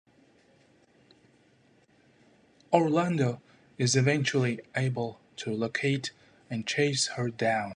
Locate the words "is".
3.77-3.95